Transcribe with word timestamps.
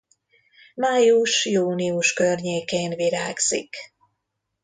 Május-június 0.75 2.13
környékén 2.13 2.95
virágzik. 2.95 3.75